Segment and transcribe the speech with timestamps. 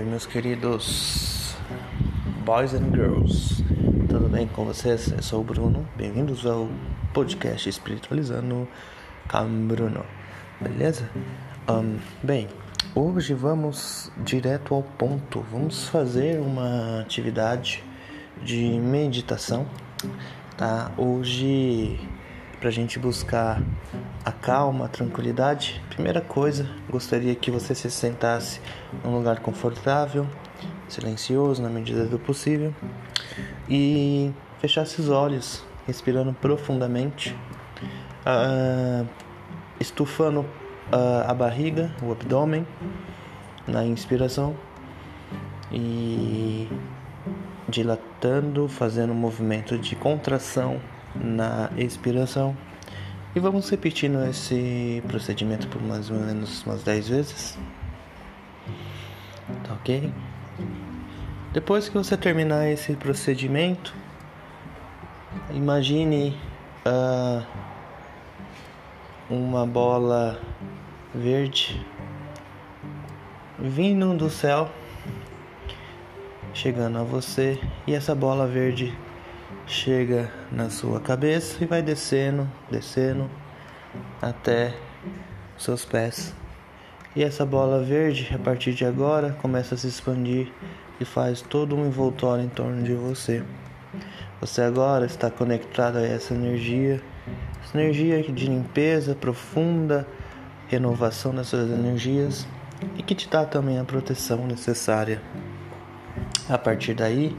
[0.00, 1.54] Oi, meus queridos
[2.42, 3.62] boys and girls,
[4.08, 5.12] tudo bem com vocês?
[5.12, 6.70] Eu sou o Bruno, bem-vindos ao
[7.12, 8.66] podcast Espiritualizando
[9.30, 10.02] com Bruno,
[10.58, 11.06] beleza?
[11.68, 12.48] Um, bem,
[12.94, 17.84] hoje vamos direto ao ponto, vamos fazer uma atividade
[18.42, 19.66] de meditação,
[20.56, 20.90] tá?
[20.96, 22.00] Hoje
[22.60, 23.62] para a gente buscar
[24.22, 28.60] a calma, a tranquilidade, primeira coisa, gostaria que você se sentasse
[29.02, 30.26] num lugar confortável,
[30.86, 32.74] silencioso na medida do possível
[33.66, 37.34] e fechasse os olhos, respirando profundamente,
[38.26, 39.08] uh,
[39.80, 42.66] estufando uh, a barriga, o abdômen
[43.66, 44.54] na inspiração
[45.72, 46.68] e
[47.66, 50.78] dilatando, fazendo um movimento de contração
[51.14, 52.56] na expiração.
[53.34, 57.58] E vamos repetindo esse procedimento por mais ou menos umas 10 vezes.
[59.64, 60.12] Tá ok?
[61.52, 63.94] Depois que você terminar esse procedimento,
[65.52, 66.36] imagine
[66.86, 67.44] uh,
[69.28, 70.40] uma bola
[71.14, 71.84] verde
[73.58, 74.70] vindo do céu,
[76.54, 78.96] chegando a você, e essa bola verde
[79.70, 83.30] chega na sua cabeça e vai descendo, descendo
[84.20, 84.74] até
[85.56, 86.34] seus pés.
[87.14, 90.52] E essa bola verde, a partir de agora, começa a se expandir
[91.00, 93.44] e faz todo um envoltório em torno de você.
[94.40, 97.00] Você agora está conectado a essa energia,
[97.62, 100.06] essa energia de limpeza profunda,
[100.68, 102.46] renovação das suas energias
[102.96, 105.20] e que te dá também a proteção necessária.
[106.48, 107.36] A partir daí,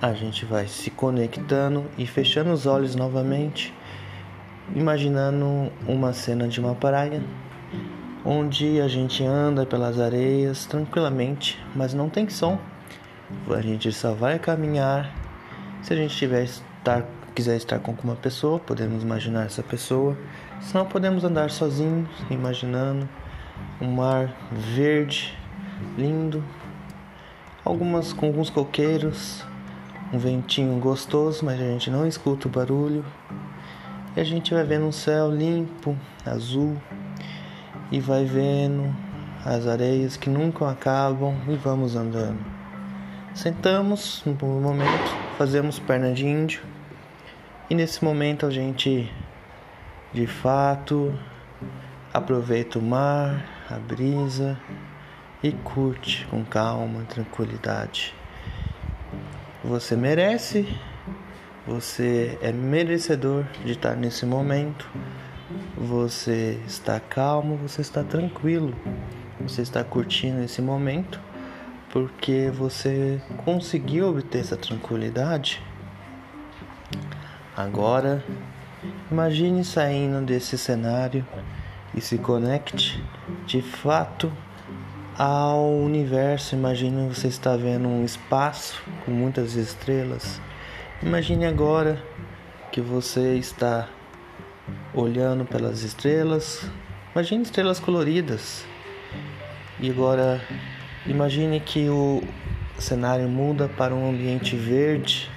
[0.00, 3.74] a gente vai se conectando e fechando os olhos novamente,
[4.74, 7.22] imaginando uma cena de uma praia
[8.24, 12.58] onde a gente anda pelas areias tranquilamente, mas não tem som.
[13.50, 15.12] A gente só vai caminhar.
[15.82, 17.04] Se a gente tiver estar,
[17.34, 20.16] quiser estar com alguma pessoa, podemos imaginar essa pessoa.
[20.60, 23.08] Se não, podemos andar sozinhos, imaginando
[23.80, 25.36] um mar verde,
[25.96, 26.44] lindo,
[27.64, 29.44] algumas com alguns coqueiros,
[30.12, 33.04] um ventinho gostoso, mas a gente não escuta o barulho.
[34.16, 36.76] E a gente vai vendo um céu limpo, azul,
[37.90, 38.94] e vai vendo
[39.44, 42.38] as areias que nunca acabam e vamos andando.
[43.34, 46.62] Sentamos no momento, fazemos perna de índio,
[47.70, 49.12] e nesse momento a gente
[50.12, 51.14] de fato
[52.12, 54.58] aproveita o mar, a brisa
[55.42, 58.14] e curte com calma, tranquilidade.
[59.64, 60.68] Você merece,
[61.66, 64.88] você é merecedor de estar nesse momento.
[65.76, 68.74] Você está calmo, você está tranquilo,
[69.40, 71.20] você está curtindo esse momento
[71.90, 75.60] porque você conseguiu obter essa tranquilidade.
[77.56, 78.24] Agora,
[79.10, 81.26] imagine saindo desse cenário
[81.94, 83.02] e se conecte
[83.46, 84.32] de fato
[85.18, 86.54] ao universo.
[86.54, 90.40] Imagine você está vendo um espaço com muitas estrelas.
[91.02, 92.00] Imagine agora
[92.70, 93.88] que você está
[94.94, 96.70] olhando pelas estrelas.
[97.12, 98.64] Imagine estrelas coloridas.
[99.80, 100.40] E agora
[101.04, 102.22] imagine que o
[102.78, 105.28] cenário muda para um ambiente verde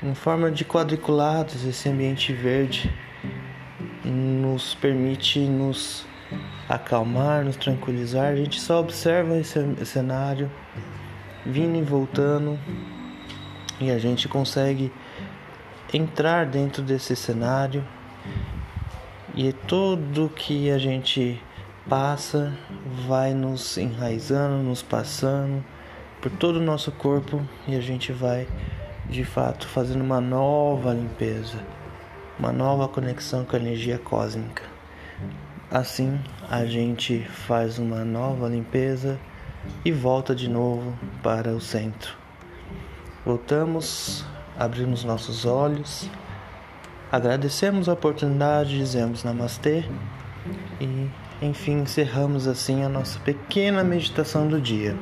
[0.00, 1.64] em forma de quadriculados.
[1.64, 2.88] Esse ambiente verde
[4.04, 6.06] nos permite nos
[6.68, 8.32] acalmar, nos tranquilizar.
[8.32, 10.50] A gente só observa esse cenário
[11.44, 12.58] vindo e voltando
[13.80, 14.92] e a gente consegue
[15.92, 17.84] entrar dentro desse cenário
[19.34, 21.42] e tudo que a gente
[21.88, 22.56] passa
[23.06, 25.64] vai nos enraizando, nos passando
[26.20, 28.46] por todo o nosso corpo e a gente vai
[29.06, 31.58] de fato fazendo uma nova limpeza,
[32.38, 34.71] uma nova conexão com a energia cósmica.
[35.72, 36.20] Assim,
[36.50, 39.18] a gente faz uma nova limpeza
[39.82, 40.92] e volta de novo
[41.22, 42.14] para o centro.
[43.24, 44.22] Voltamos,
[44.58, 46.10] abrimos nossos olhos,
[47.10, 49.82] agradecemos a oportunidade, dizemos namastê
[50.78, 51.08] e,
[51.40, 54.94] enfim, encerramos assim a nossa pequena meditação do dia.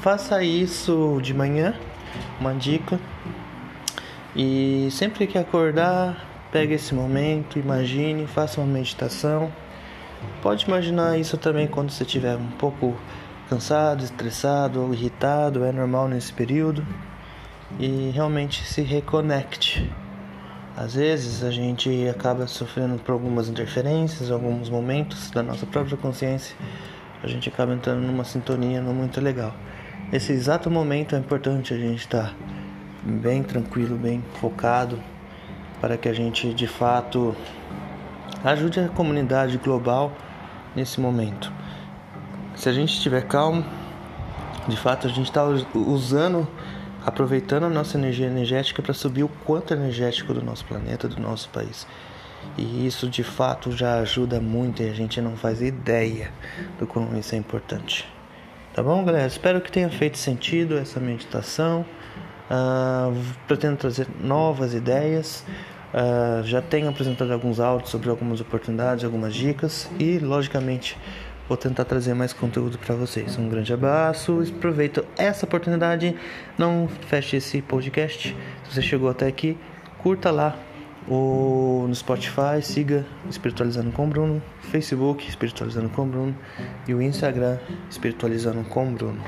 [0.00, 1.72] Faça isso de manhã,
[2.40, 2.98] uma dica,
[4.34, 9.50] e sempre que acordar, Pegue esse momento, imagine, faça uma meditação.
[10.42, 12.94] Pode imaginar isso também quando você estiver um pouco
[13.48, 16.86] cansado, estressado ou irritado, é normal nesse período.
[17.80, 19.90] E realmente se reconecte.
[20.76, 26.54] Às vezes a gente acaba sofrendo por algumas interferências, alguns momentos da nossa própria consciência,
[27.22, 29.54] a gente acaba entrando numa sintonia não muito legal.
[30.12, 32.34] Nesse exato momento é importante a gente estar tá
[33.02, 34.98] bem tranquilo, bem focado,
[35.82, 37.34] para que a gente de fato
[38.44, 40.12] ajude a comunidade global
[40.76, 41.52] nesse momento.
[42.54, 43.64] Se a gente estiver calmo,
[44.68, 45.42] de fato a gente está
[45.74, 46.46] usando,
[47.04, 51.48] aproveitando a nossa energia energética para subir o quanto energético do nosso planeta, do nosso
[51.48, 51.84] país.
[52.56, 56.30] E isso de fato já ajuda muito e a gente não faz ideia
[56.78, 58.08] do como isso é importante.
[58.72, 59.26] Tá bom, galera?
[59.26, 61.84] Espero que tenha feito sentido essa meditação.
[62.50, 63.16] Uh,
[63.48, 65.44] pretendo trazer novas ideias.
[65.92, 70.96] Uh, já tenho apresentado alguns áudios sobre algumas oportunidades, algumas dicas e, logicamente,
[71.46, 73.36] vou tentar trazer mais conteúdo para vocês.
[73.36, 76.16] Um grande abraço, aproveito essa oportunidade,
[76.56, 78.34] não feche esse podcast.
[78.64, 79.58] Se você chegou até aqui,
[79.98, 80.56] curta lá
[81.06, 86.34] o, no Spotify, siga Espiritualizando com Bruno, Facebook Espiritualizando com Bruno
[86.86, 87.58] e o Instagram
[87.90, 89.22] Espiritualizando com Bruno.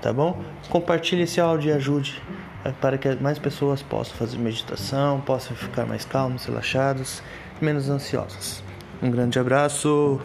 [0.00, 0.42] Tá bom?
[0.68, 2.22] Compartilhe esse áudio e ajude
[2.64, 7.22] é para que mais pessoas possam fazer meditação, possam ficar mais calmos, relaxados,
[7.60, 8.62] menos ansiosos.
[9.00, 10.20] Um grande abraço.